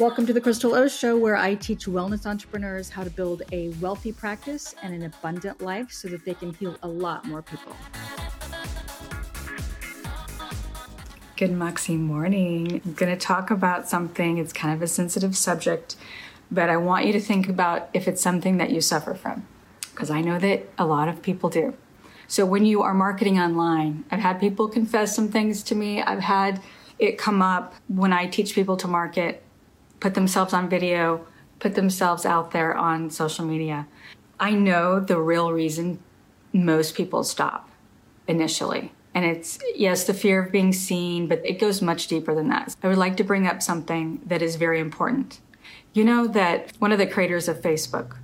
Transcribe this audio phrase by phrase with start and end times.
[0.00, 3.68] Welcome to the Crystal O Show, where I teach wellness entrepreneurs how to build a
[3.80, 7.76] wealthy practice and an abundant life so that they can heal a lot more people.
[11.36, 12.80] Good Moxie morning.
[12.84, 15.96] I'm going to talk about something, it's kind of a sensitive subject,
[16.50, 19.46] but I want you to think about if it's something that you suffer from,
[19.90, 21.74] because I know that a lot of people do.
[22.28, 26.00] So when you are marketing online, I've had people confess some things to me.
[26.00, 26.62] I've had
[26.98, 29.42] it come up when I teach people to market
[30.02, 31.24] put themselves on video,
[31.60, 33.86] put themselves out there on social media.
[34.40, 36.00] I know the real reason
[36.52, 37.70] most people stop
[38.26, 38.92] initially.
[39.14, 42.74] And it's, yes, the fear of being seen, but it goes much deeper than that.
[42.82, 45.38] I would like to bring up something that is very important.
[45.92, 48.16] You know that one of the creators of Facebook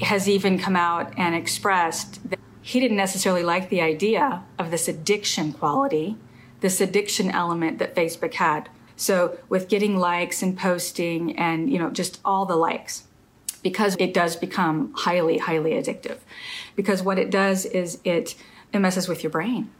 [0.00, 4.88] has even come out and expressed that he didn't necessarily like the idea of this
[4.88, 6.16] addiction quality,
[6.60, 8.70] this addiction element that Facebook had.
[9.00, 13.04] So with getting likes and posting and, you know, just all the likes,
[13.62, 16.18] because it does become highly, highly addictive.
[16.76, 18.34] Because what it does is it,
[18.74, 19.70] it messes with your brain,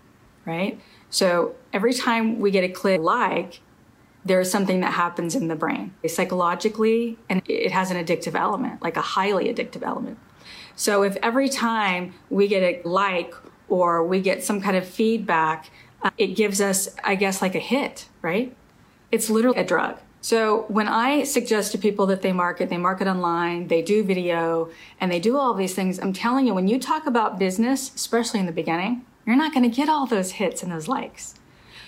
[0.47, 0.81] right?
[1.11, 3.61] So every time we get a click like,
[4.25, 8.97] there's something that happens in the brain psychologically, and it has an addictive element, like
[8.97, 10.19] a highly addictive element.
[10.77, 13.35] So if every time we get a like
[13.69, 15.71] or we get some kind of feedback,
[16.03, 18.57] uh, it gives us, I guess, like a hit, right?
[19.13, 19.99] It's literally a drug.
[20.23, 24.71] So when I suggest to people that they market, they market online, they do video,
[25.01, 28.41] and they do all these things, I'm telling you, when you talk about business, especially
[28.41, 31.35] in the beginning, you're not going to get all those hits and those likes.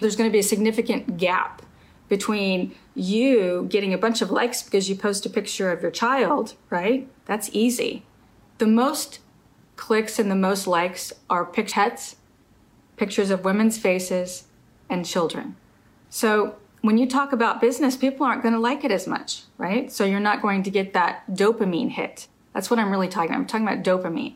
[0.01, 1.63] There's going to be a significant gap
[2.09, 6.55] between you getting a bunch of likes because you post a picture of your child,
[6.71, 7.09] right?
[7.27, 8.05] That's easy.
[8.59, 9.21] The most
[9.77, 12.17] clicks and the most likes are pets,
[12.97, 14.45] pictures of women's faces,
[14.89, 15.57] and children.
[16.11, 19.91] So when you talk about business, people aren't going to like it as much, right?
[19.91, 22.29] So you're not going to get that dopamine hit.
[22.53, 23.41] That's what I'm really talking about.
[23.41, 24.35] I'm talking about dopamine.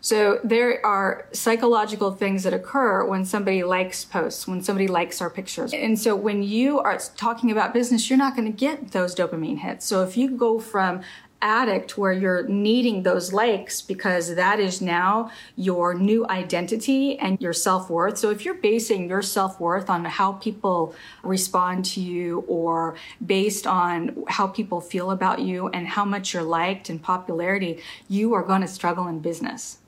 [0.00, 5.30] So there are psychological things that occur when somebody likes posts, when somebody likes our
[5.30, 5.72] pictures.
[5.72, 9.58] And so when you are talking about business, you're not going to get those dopamine
[9.58, 9.86] hits.
[9.86, 11.02] So if you go from
[11.42, 17.52] addict where you're needing those likes because that is now your new identity and your
[17.52, 18.16] self worth.
[18.16, 22.94] So if you're basing your self worth on how people respond to you or
[23.24, 28.32] based on how people feel about you and how much you're liked and popularity, you
[28.32, 29.78] are going to struggle in business,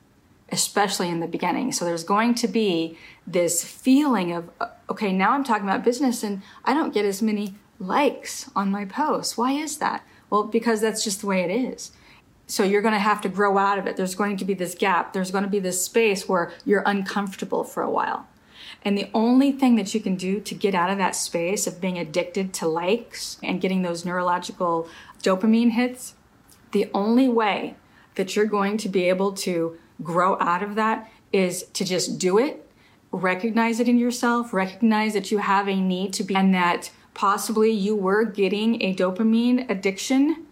[0.51, 1.73] especially in the beginning.
[1.73, 6.23] So there's going to be this feeling of, uh, okay, now I'm talking about business
[6.23, 9.39] and I don't get as many likes on my posts.
[9.39, 10.05] Why is that?
[10.31, 11.93] Well, because that's just the way it is.
[12.47, 13.97] So you're going to have to grow out of it.
[13.97, 15.13] There's going to be this gap.
[15.13, 18.27] There's going to be this space where you're uncomfortable for a while.
[18.83, 21.81] And the only thing that you can do to get out of that space of
[21.81, 24.89] being addicted to likes and getting those neurological
[25.23, 26.15] dopamine hits,
[26.73, 27.77] the only way
[28.17, 32.39] that you're going to be able to grow out of that is to just do
[32.39, 32.71] it,
[33.11, 37.71] recognize it in yourself, recognize that you have a need to be, and that possibly
[37.71, 40.45] you were getting a dopamine addiction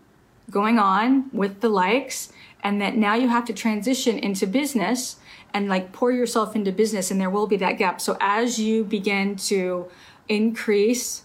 [0.51, 5.17] going on with the likes and that now you have to transition into business
[5.53, 8.01] and like pour yourself into business and there will be that gap.
[8.01, 9.89] So as you begin to
[10.29, 11.23] increase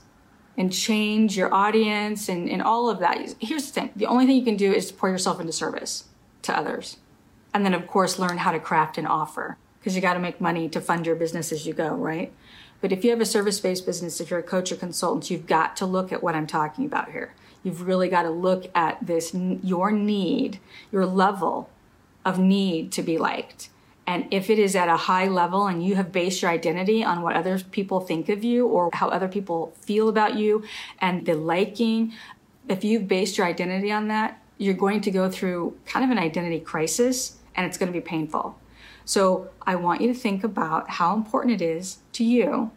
[0.57, 3.91] and change your audience and, and all of that here's the thing.
[3.95, 6.05] The only thing you can do is pour yourself into service
[6.41, 6.97] to others.
[7.53, 10.41] And then of course learn how to craft an offer because you got to make
[10.41, 12.33] money to fund your business as you go right
[12.81, 15.47] but if you have a service based business, if you're a coach or consultant, you've
[15.47, 17.33] got to look at what I'm talking about here.
[17.63, 20.59] You've really got to look at this, your need,
[20.91, 21.69] your level
[22.23, 23.69] of need to be liked.
[24.05, 27.21] And if it is at a high level and you have based your identity on
[27.21, 30.63] what other people think of you or how other people feel about you
[30.99, 32.13] and the liking,
[32.69, 36.17] if you've based your identity on that, you're going to go through kind of an
[36.17, 38.57] identity crisis and it's going to be painful.
[39.07, 42.71] So I want you to think about how important it is to you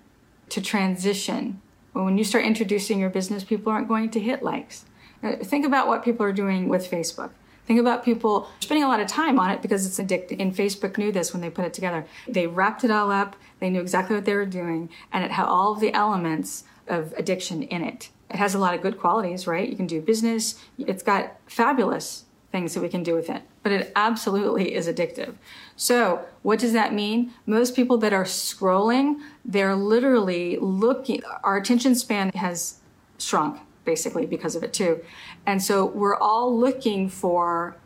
[0.51, 1.61] to transition.
[1.93, 4.85] When you start introducing your business, people aren't going to hit likes.
[5.25, 7.31] Uh, think about what people are doing with Facebook.
[7.67, 10.41] Think about people spending a lot of time on it because it's addictive.
[10.41, 12.07] And Facebook knew this when they put it together.
[12.29, 13.35] They wrapped it all up.
[13.59, 17.13] They knew exactly what they were doing, and it had all of the elements of
[17.15, 18.11] addiction in it.
[18.31, 19.69] It has a lot of good qualities, right?
[19.69, 20.61] You can do business.
[20.79, 23.43] It's got fabulous things that we can do with it.
[23.63, 25.35] But it absolutely is addictive.
[25.77, 27.33] So, what does that mean?
[27.47, 32.79] Most people that are scrolling, they're literally looking, our attention span has
[33.19, 35.01] shrunk basically because of it too.
[35.47, 37.77] And so, we're all looking for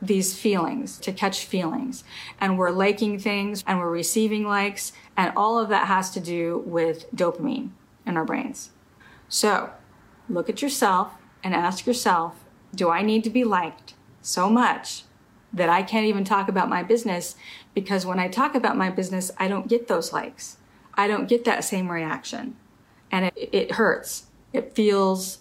[0.00, 2.04] these feelings, to catch feelings.
[2.40, 4.92] And we're liking things and we're receiving likes.
[5.16, 7.70] And all of that has to do with dopamine
[8.06, 8.70] in our brains.
[9.28, 9.70] So,
[10.28, 11.12] look at yourself
[11.42, 12.44] and ask yourself
[12.74, 15.04] do I need to be liked so much
[15.52, 17.36] that I can't even talk about my business?
[17.74, 20.58] Because when I talk about my business, I don't get those likes.
[20.94, 22.56] I don't get that same reaction.
[23.10, 24.26] And it, it hurts.
[24.52, 25.38] It feels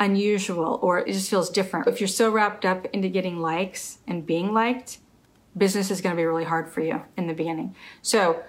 [0.00, 1.86] unusual or it just feels different.
[1.88, 4.98] If you're so wrapped up into getting likes and being liked,
[5.56, 7.74] business is going to be really hard for you in the beginning.
[8.02, 8.42] So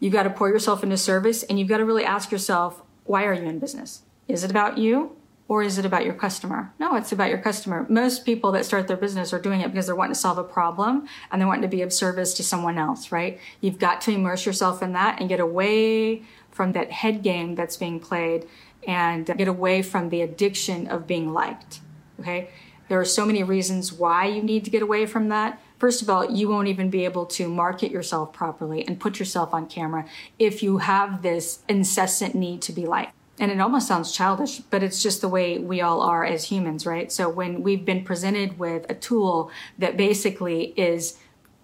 [0.00, 3.24] you've got to pour yourself into service and you've got to really ask yourself, why
[3.24, 4.02] are you in business?
[4.28, 6.72] Is it about you or is it about your customer?
[6.78, 7.86] No, it's about your customer.
[7.88, 10.44] Most people that start their business are doing it because they're wanting to solve a
[10.44, 13.38] problem and they're wanting to be of service to someone else, right?
[13.60, 17.76] You've got to immerse yourself in that and get away from that head game that's
[17.76, 18.46] being played
[18.86, 21.80] and get away from the addiction of being liked.
[22.20, 22.50] Okay.
[22.88, 25.60] There are so many reasons why you need to get away from that.
[25.78, 29.52] First of all, you won't even be able to market yourself properly and put yourself
[29.52, 30.06] on camera
[30.38, 33.14] if you have this incessant need to be liked.
[33.38, 36.86] And it almost sounds childish, but it's just the way we all are as humans,
[36.86, 37.10] right?
[37.10, 41.18] So when we've been presented with a tool that basically is,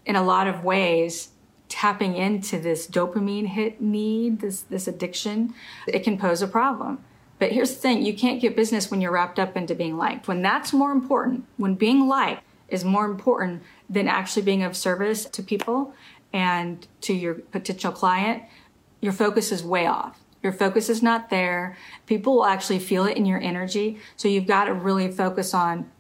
[0.05, 1.29] in a lot of ways,
[1.69, 5.55] tapping into this dopamine hit need, this, this addiction,
[5.87, 7.05] it can pose a problem.
[7.39, 10.29] But here's the thing you can't get business when you're wrapped up into being liked.
[10.29, 15.25] When that's more important, when being liked is more important than actually being of service
[15.25, 15.95] to people
[16.33, 18.43] and to your potential client,
[19.01, 20.20] your focus is way off.
[20.43, 21.77] Your focus is not there.
[22.07, 23.99] People will actually feel it in your energy.
[24.17, 25.91] So you've got to really focus on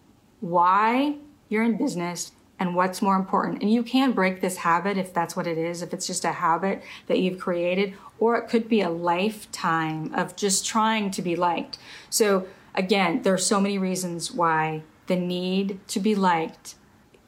[0.40, 1.16] why
[1.48, 3.62] you're in business and what's more important.
[3.62, 6.32] And you can break this habit if that's what it is, if it's just a
[6.32, 11.36] habit that you've created, or it could be a lifetime of just trying to be
[11.36, 11.78] liked.
[12.10, 16.74] So again, there are so many reasons why the need to be liked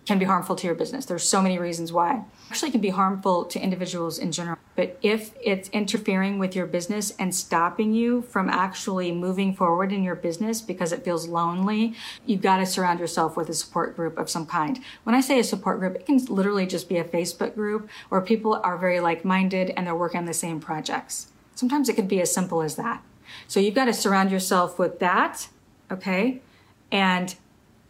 [0.07, 1.07] can be harmful to your business.
[1.07, 2.25] There's so many reasons why.
[2.51, 4.59] Actually, can be harmful to individuals in general.
[4.75, 10.03] But if it's interfering with your business and stopping you from actually moving forward in
[10.03, 11.95] your business because it feels lonely,
[12.27, 14.81] you've got to surround yourself with a support group of some kind.
[15.05, 18.21] When I say a support group, it can literally just be a Facebook group where
[18.21, 21.29] people are very like-minded and they're working on the same projects.
[21.55, 23.03] Sometimes it could be as simple as that.
[23.47, 25.49] So you've got to surround yourself with that,
[25.91, 26.41] okay?
[26.91, 27.35] And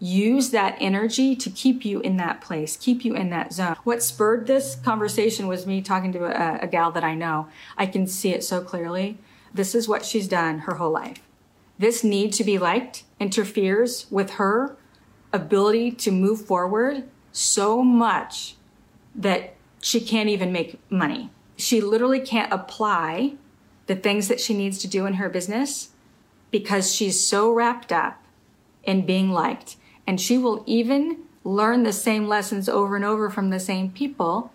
[0.02, 3.76] use that energy to keep you in that place, keep you in that zone.
[3.84, 7.46] What spurred this conversation was me talking to a, a, gal that I know.
[7.78, 9.18] I can see it so clearly.
[9.54, 11.20] This is what she's done her whole life.
[11.78, 14.76] This need to be liked interferes with her
[15.32, 18.56] ability to move forward so much
[19.14, 21.30] that she can't even make money.
[21.56, 23.34] She literally can't apply
[23.86, 25.90] the things that she needs to do in her business
[26.50, 28.20] because she's so wrapped up
[28.82, 29.76] in being liked
[30.06, 34.52] and she will even learn the same lessons over and over from the same people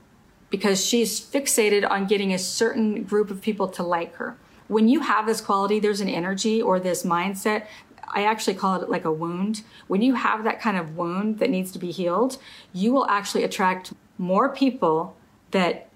[0.50, 4.38] because she's fixated on getting a certain group of people to like her.
[4.68, 7.66] When you have this quality, there's an energy or this mindset.
[8.08, 9.64] I actually call it like a wound.
[9.88, 12.38] When you have that kind of wound that needs to be healed,
[12.74, 15.16] you will actually attract more people
[15.52, 15.90] that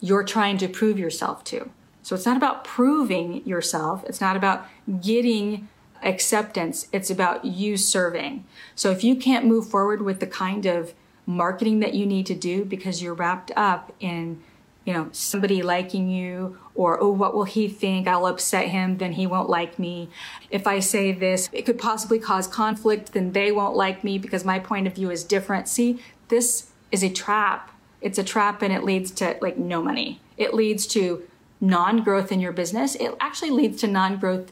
[0.00, 1.70] you're trying to prove yourself to.
[2.02, 4.04] So it's not about proving yourself.
[4.08, 4.66] It's not about
[5.00, 5.68] getting
[6.02, 6.88] acceptance.
[6.92, 8.44] It's about you serving.
[8.74, 10.94] So if you can't move forward with the kind of
[11.26, 14.42] marketing that you need to do because you're wrapped up in
[14.84, 18.08] you know somebody liking you or oh what will he think?
[18.08, 20.08] I'll upset him then he won't like me.
[20.50, 24.44] If i say this it could possibly cause conflict then they won't like me because
[24.44, 25.68] my point of view is different.
[25.68, 27.70] See this is a trap.
[28.00, 30.20] It's a trap and it leads to like no money.
[30.36, 31.22] It leads to
[31.60, 32.96] non-growth in your business.
[32.96, 34.50] It actually leads to non-growth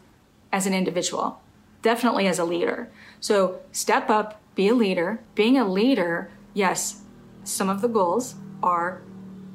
[0.52, 1.40] as an individual,
[1.82, 2.90] definitely as a leader.
[3.20, 5.20] So step up, be a leader.
[5.34, 7.02] Being a leader, yes,
[7.44, 9.02] some of the goals are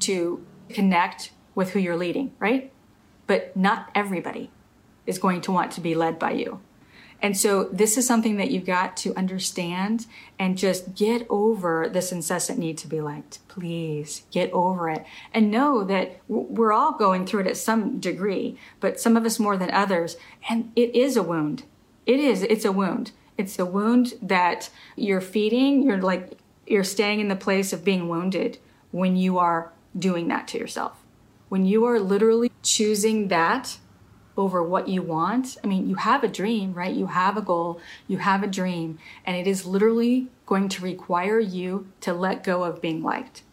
[0.01, 2.71] to connect with who you're leading, right?
[3.27, 4.51] But not everybody
[5.05, 6.59] is going to want to be led by you.
[7.25, 10.05] And so this is something that you've got to understand
[10.37, 13.39] and just get over this incessant need to be liked.
[13.47, 15.03] Please get over it
[15.33, 19.39] and know that we're all going through it at some degree, but some of us
[19.39, 20.17] more than others.
[20.47, 21.63] And it is a wound.
[22.05, 22.43] It is.
[22.43, 23.11] It's a wound.
[23.39, 25.81] It's a wound that you're feeding.
[25.81, 28.59] You're like, you're staying in the place of being wounded
[28.91, 31.03] when you are doing that to yourself.
[31.49, 33.79] When you are literally choosing that
[34.37, 35.57] over what you want.
[35.63, 36.93] I mean, you have a dream, right?
[36.93, 41.39] You have a goal, you have a dream, and it is literally going to require
[41.39, 43.43] you to let go of being liked.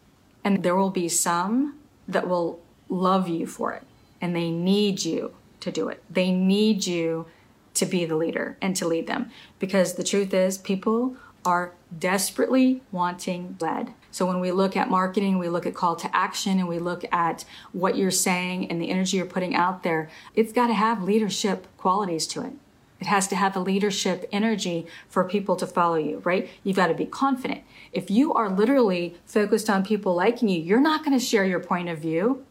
[0.44, 3.84] And there will be some that will love you for it,
[4.20, 6.02] and they need you to do it.
[6.10, 7.26] They need you
[7.74, 9.30] to be the leader and to lead them.
[9.58, 13.94] Because the truth is, people are desperately wanting led.
[14.12, 17.04] So when we look at marketing, we look at call to action and we look
[17.10, 21.02] at what you're saying and the energy you're putting out there, it's got to have
[21.02, 22.52] leadership qualities to it.
[23.00, 26.48] It has to have a leadership energy for people to follow you, right?
[26.62, 27.62] You've got to be confident.
[27.92, 31.58] If you are literally focused on people liking you, you're not going to share your
[31.58, 32.44] point of view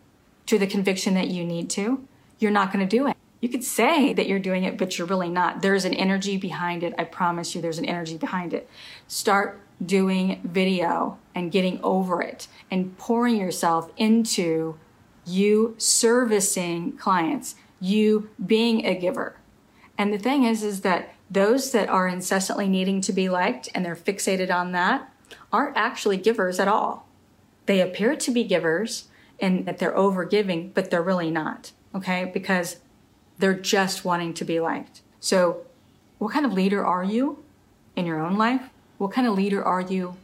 [0.48, 2.06] to the conviction that you need to.
[2.40, 3.16] You're not going to do it.
[3.40, 5.62] You could say that you're doing it, but you're really not.
[5.62, 6.94] There's an energy behind it.
[6.98, 8.68] I promise you, there's an energy behind it.
[9.08, 14.78] Start doing video and getting over it and pouring yourself into
[15.26, 19.36] you servicing clients, you being a giver.
[19.98, 23.86] And the thing is, is that those that are incessantly needing to be liked and
[23.86, 25.12] they're fixated on that
[25.52, 27.08] aren't actually givers at all.
[27.66, 29.08] They appear to be givers
[29.40, 31.72] and that they're over giving, but they're really not.
[31.96, 32.30] Okay.
[32.34, 32.78] Because
[33.38, 35.02] they're just wanting to be liked.
[35.20, 35.62] So
[36.18, 37.44] what kind of leader are you
[37.96, 38.70] in your own life?
[39.02, 40.16] What kind of leader are you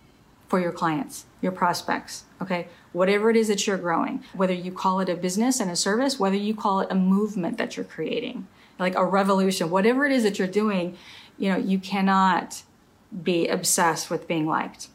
[0.48, 2.26] for your clients, your prospects?
[2.40, 2.68] Okay.
[2.94, 6.20] Whatever it is that you're growing, whether you call it a business and a service,
[6.20, 8.46] whether you call it a movement that you're creating,
[8.78, 10.96] like a revolution, whatever it is that you're doing,
[11.40, 12.62] you know, you cannot
[13.24, 14.90] be obsessed with being liked.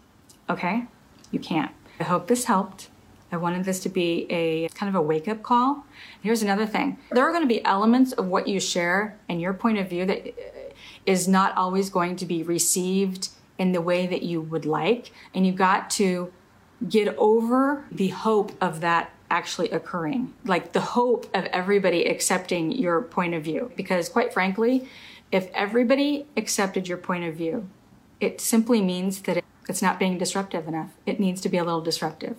[0.49, 0.85] Okay?
[1.33, 1.73] You can't.
[1.99, 2.89] I hope this helped.
[3.33, 5.85] I wanted this to be a kind of a wake up call.
[6.23, 9.53] Here's another thing there are going to be elements of what you share and your
[9.53, 10.73] point of view that uh,
[11.05, 13.31] is not always going to be received
[13.63, 15.13] in the way that you would like.
[15.33, 16.33] And you've got to
[16.89, 23.01] get over the hope of that actually occurring, like the hope of everybody accepting your
[23.01, 23.71] point of view.
[23.77, 24.89] Because quite frankly,
[25.31, 27.69] if everybody accepted your point of view,
[28.19, 30.91] it simply means that it's not being disruptive enough.
[31.07, 32.37] It needs to be a little disruptive.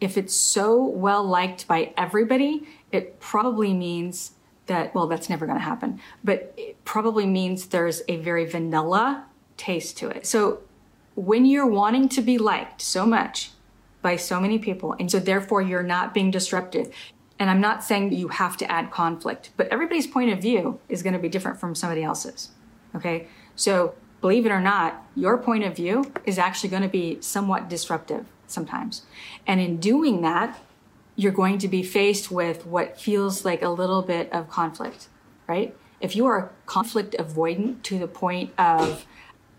[0.00, 4.32] If it's so well liked by everybody, it probably means
[4.66, 9.26] that, well, that's never going to happen, but it probably means there's a very vanilla
[9.60, 10.26] taste to it.
[10.26, 10.60] So
[11.14, 13.50] when you're wanting to be liked so much
[14.00, 16.92] by so many people, and so therefore you're not being disruptive,
[17.38, 21.02] and I'm not saying you have to add conflict, but everybody's point of view is
[21.02, 22.50] going to be different from somebody else's.
[22.94, 23.28] Okay.
[23.54, 27.68] So believe it or not, your point of view is actually going to be somewhat
[27.68, 29.02] disruptive sometimes.
[29.46, 30.58] And in doing that,
[31.16, 35.08] you're going to be faced with what feels like a little bit of conflict,
[35.46, 35.76] right?
[36.00, 39.04] If you are conflict avoidant to the point of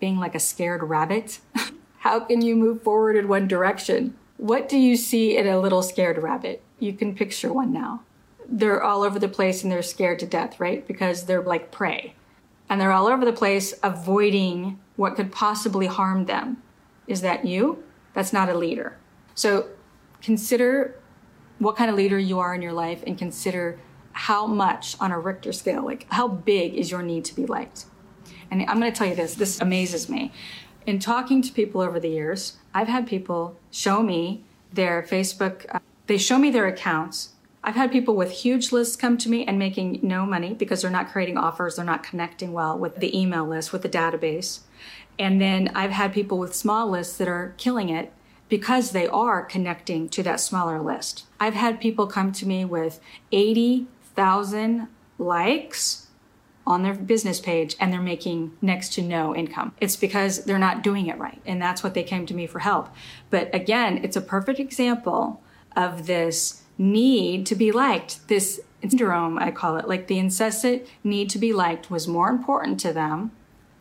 [0.02, 1.40] being like a scared rabbit,
[2.00, 4.18] how can you move forward in one direction?
[4.36, 6.62] What do you see in a little scared rabbit?
[6.80, 8.02] You can picture one now.
[8.46, 10.86] They're all over the place and they're scared to death, right?
[10.86, 12.16] Because they're like prey.
[12.68, 16.62] And they're all over the place avoiding what could possibly harm them.
[17.08, 17.84] Is that you?
[18.14, 18.98] That's not a leader.
[19.36, 19.68] So
[20.22, 21.00] consider
[21.60, 23.80] what kind of leader you are in your life and consider
[24.14, 27.86] how much on a Richter scale, like how big is your need to be liked.
[28.52, 30.32] And I'm going to tell you this, this amazes me.
[30.86, 34.44] In talking to people over the years, I've had people show me
[34.74, 37.30] their Facebook, uh, they show me their accounts.
[37.64, 40.92] I've had people with huge lists come to me and making no money because they're
[40.92, 44.62] not creating offers, they're not connecting well with the email list, with the database.
[45.20, 48.12] And then I've had people with small lists that are killing it
[48.50, 51.26] because they are connecting to that smaller list.
[51.40, 53.00] I've had people come to me with
[53.32, 56.08] 80,000 likes
[56.66, 59.74] on their business page and they're making next to no income.
[59.82, 61.42] It's because they're not doing it right.
[61.46, 62.90] And that's what they came to me for help.
[63.30, 65.42] But again, it's a perfect example
[65.76, 71.30] of this need to be liked, this syndrome, I call it, like the incessant need
[71.32, 73.32] to be liked was more important to them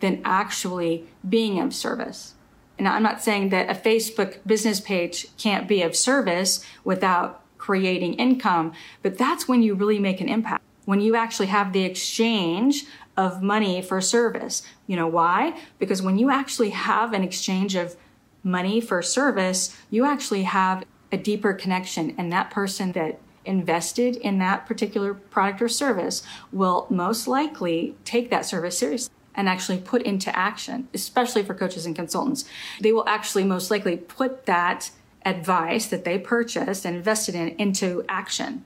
[0.01, 2.35] than actually being of service.
[2.79, 8.15] And I'm not saying that a Facebook business page can't be of service without creating
[8.15, 8.73] income,
[9.03, 10.63] but that's when you really make an impact.
[10.91, 12.85] When you actually have the exchange
[13.17, 14.65] of money for service.
[14.89, 15.57] You know why?
[15.79, 17.95] Because when you actually have an exchange of
[18.43, 24.39] money for service, you actually have a deeper connection and that person that invested in
[24.39, 30.03] that particular product or service will most likely take that service seriously and actually put
[30.03, 32.45] into action, especially for coaches and consultants.
[32.81, 34.91] They will actually most likely put that
[35.25, 38.65] advice that they purchased and invested in into action.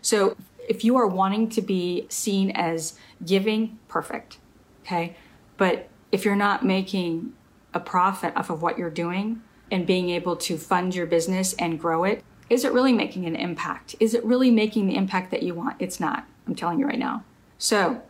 [0.00, 0.36] So
[0.68, 4.38] if you are wanting to be seen as giving, perfect.
[4.82, 5.16] Okay.
[5.56, 7.32] But if you're not making
[7.74, 11.80] a profit off of what you're doing and being able to fund your business and
[11.80, 13.96] grow it, is it really making an impact?
[13.98, 15.76] Is it really making the impact that you want?
[15.78, 16.26] It's not.
[16.46, 17.24] I'm telling you right now.
[17.58, 18.02] So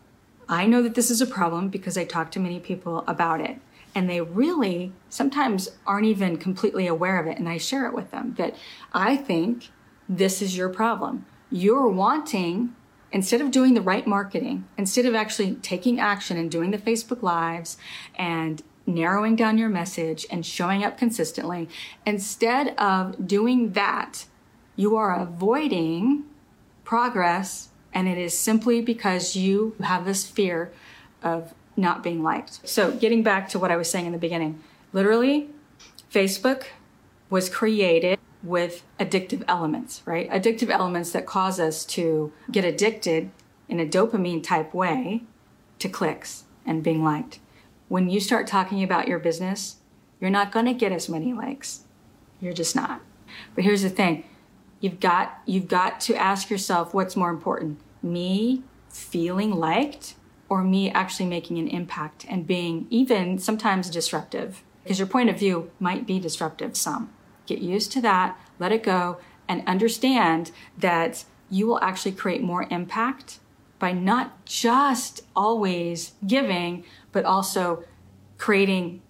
[0.49, 3.59] I know that this is a problem because I talk to many people about it.
[3.95, 7.39] And they really sometimes aren't even completely aware of it.
[7.39, 8.55] And I share it with them that
[8.93, 9.71] I think
[10.07, 11.25] this is your problem.
[11.51, 12.75] You're wanting,
[13.13, 17.23] instead of doing the right marketing, instead of actually taking action and doing the Facebook
[17.23, 17.77] Lives
[18.17, 21.69] and narrowing down your message and showing up consistently,
[22.05, 24.27] instead of doing that,
[24.77, 26.25] you are avoiding
[26.85, 30.71] progress and it is simply because you have this fear
[31.23, 32.67] of not being liked.
[32.69, 34.63] So, getting back to what I was saying in the beginning,
[34.93, 35.49] literally,
[36.13, 36.65] Facebook
[37.31, 40.31] was created with addictive elements, right?
[40.31, 43.31] Addictive elements that cause us to get addicted
[43.69, 45.25] in a dopamine type way
[45.79, 47.41] to clicks and being liked.
[47.89, 49.77] When you start talking about your business,
[50.21, 51.85] you're not going to get as many likes.
[52.41, 53.01] You're just not.
[53.55, 54.25] But here's the thing.
[54.81, 57.81] You've got you've got to ask yourself what's more important.
[58.03, 60.15] Me feeling liked
[60.49, 65.39] or me actually making an impact and being even sometimes disruptive because your point of
[65.39, 67.11] view might be disruptive some.
[67.47, 72.67] Get used to that, let it go, and understand that you will actually create more
[72.71, 73.39] impact
[73.79, 77.85] by not just always giving, but also
[78.39, 79.03] creating.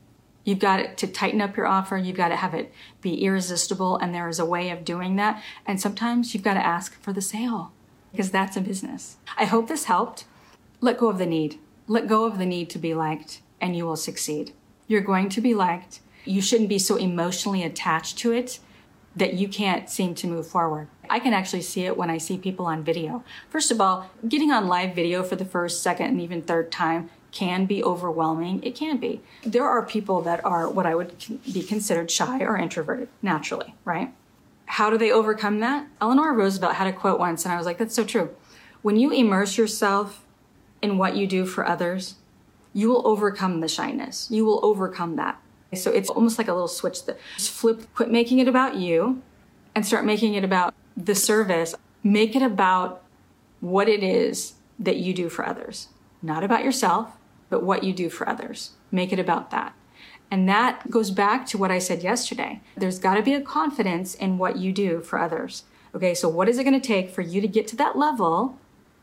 [0.44, 1.96] You've got to tighten up your offer.
[1.96, 3.96] You've got to have it be irresistible.
[3.96, 5.42] And there is a way of doing that.
[5.66, 7.72] And sometimes you've got to ask for the sale
[8.12, 9.16] because that's a business.
[9.36, 10.24] I hope this helped.
[10.80, 11.58] Let go of the need.
[11.88, 14.52] Let go of the need to be liked, and you will succeed.
[14.88, 16.00] You're going to be liked.
[16.26, 18.58] You shouldn't be so emotionally attached to it
[19.14, 20.88] that you can't seem to move forward.
[21.08, 23.24] I can actually see it when I see people on video.
[23.48, 27.08] First of all, getting on live video for the first, second, and even third time
[27.32, 28.62] can be overwhelming.
[28.62, 29.20] It can be.
[29.42, 31.14] There are people that are what I would
[31.52, 34.12] be considered shy or introverted naturally, right?
[34.66, 35.86] How do they overcome that?
[36.00, 38.30] Eleanor Roosevelt had a quote once, and I was like, that's so true.
[38.82, 40.24] When you immerse yourself
[40.82, 42.16] in what you do for others,
[42.72, 44.28] you will overcome the shyness.
[44.30, 45.40] You will overcome that.
[45.74, 49.22] So it's almost like a little switch that just flip, quit making it about you
[49.74, 51.74] and start making it about the service.
[52.02, 53.02] Make it about
[53.60, 55.88] what it is that you do for others,
[56.22, 57.16] not about yourself,
[57.50, 58.72] but what you do for others.
[58.90, 59.74] Make it about that.
[60.30, 62.60] And that goes back to what I said yesterday.
[62.76, 65.64] There's got to be a confidence in what you do for others.
[65.94, 68.58] Okay, so what is it going to take for you to get to that level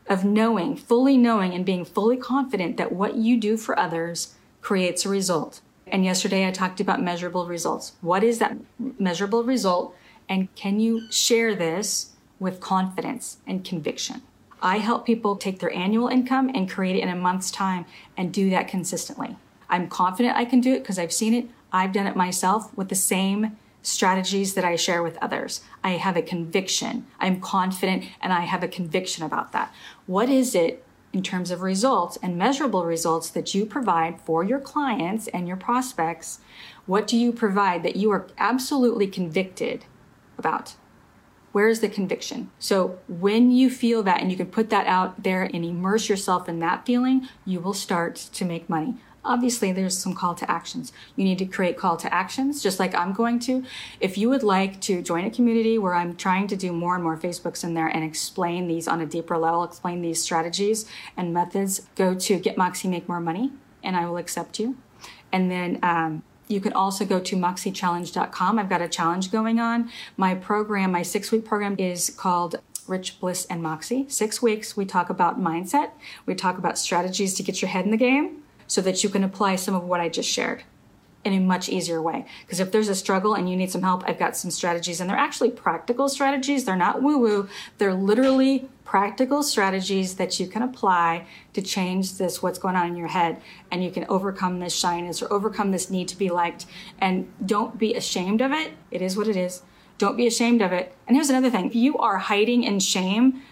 [0.06, 5.04] of knowing, fully knowing, and being fully confident that what you do for others creates
[5.04, 5.60] a result?
[5.94, 7.92] And yesterday I talked about measurable results.
[8.00, 8.56] What is that
[8.98, 9.94] measurable result?
[10.28, 14.22] And can you share this with confidence and conviction?
[14.60, 18.34] I help people take their annual income and create it in a month's time and
[18.34, 19.36] do that consistently.
[19.68, 21.48] I'm confident I can do it because I've seen it.
[21.72, 25.60] I've done it myself with the same strategies that I share with others.
[25.84, 27.06] I have a conviction.
[27.20, 29.72] I'm confident and I have a conviction about that.
[30.06, 30.83] What is it
[31.14, 35.56] in terms of results and measurable results that you provide for your clients and your
[35.56, 36.40] prospects?
[36.86, 39.84] What do you provide that you are absolutely convicted
[40.36, 40.74] about?
[41.52, 42.50] Where is the conviction?
[42.58, 46.48] So when you feel that and you can put that out there and immerse yourself
[46.48, 48.96] in that feeling, you will start to make money.
[49.24, 50.92] Obviously, there's some call to actions.
[51.16, 53.64] You need to create call to actions, just like I'm going to.
[54.00, 57.02] If you would like to join a community where I'm trying to do more and
[57.02, 61.32] more Facebooks in there and explain these on a deeper level, explain these strategies and
[61.32, 63.50] methods, go to Get Moxie Make More Money,
[63.82, 64.76] and I will accept you.
[65.32, 68.58] And then um, you can also go to moxiechallenge.com.
[68.58, 69.90] I've got a challenge going on.
[70.18, 72.56] My program, my six week program, is called
[72.86, 74.04] Rich Bliss and Moxie.
[74.08, 75.92] Six weeks, we talk about mindset,
[76.26, 79.24] we talk about strategies to get your head in the game so that you can
[79.24, 80.64] apply some of what I just shared
[81.24, 82.26] in a much easier way.
[82.42, 85.08] Because if there's a struggle and you need some help, I've got some strategies, and
[85.08, 86.64] they're actually practical strategies.
[86.64, 87.48] They're not woo woo,
[87.78, 92.96] they're literally practical strategies that you can apply to change this, what's going on in
[92.96, 96.66] your head, and you can overcome this shyness or overcome this need to be liked.
[97.00, 98.72] And don't be ashamed of it.
[98.90, 99.62] It is what it is.
[99.96, 100.94] Don't be ashamed of it.
[101.06, 103.42] And here's another thing if you are hiding in shame,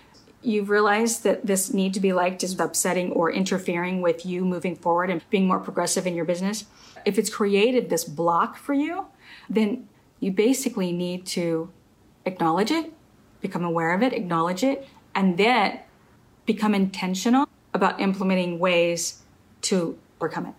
[0.43, 4.77] you've realized that this need to be liked is upsetting or interfering with you moving
[4.77, 6.65] forward and being more progressive in your business,
[7.05, 9.07] if it's created this block for you,
[9.49, 9.89] then
[10.21, 11.71] you basically need to
[12.25, 12.93] acknowledge it,
[13.41, 15.81] become aware of it, acknowledge it, and then
[16.47, 19.23] become intentional about implementing ways
[19.63, 20.55] to overcome it.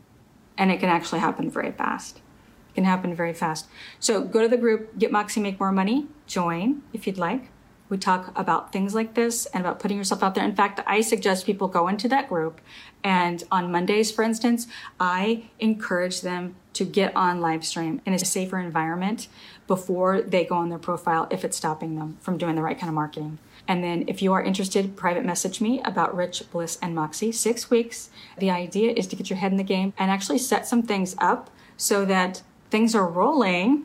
[0.58, 2.18] And it can actually happen very fast.
[2.18, 3.68] It can happen very fast.
[4.00, 7.50] So go to the group, Get Moxie Make More Money, join if you'd like.
[7.94, 10.44] We talk about things like this and about putting yourself out there.
[10.44, 12.60] In fact, I suggest people go into that group.
[13.04, 14.66] And on Mondays, for instance,
[15.00, 19.28] I encourage them to get on live stream in a safer environment
[19.68, 22.90] before they go on their profile if it's stopping them from doing the right kind
[22.90, 23.38] of marketing.
[23.68, 27.32] And then if you are interested, private message me about Rich, Bliss, and Moxie.
[27.32, 28.10] Six weeks.
[28.40, 31.16] The idea is to get your head in the game and actually set some things
[31.20, 33.84] up so that things are rolling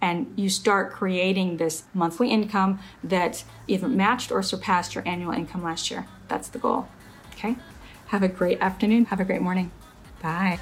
[0.00, 5.62] and you start creating this monthly income that either matched or surpassed your annual income
[5.62, 6.06] last year.
[6.28, 6.88] That's the goal.
[7.32, 7.56] Okay?
[8.08, 9.06] Have a great afternoon.
[9.06, 9.70] Have a great morning.
[10.22, 10.58] Bye.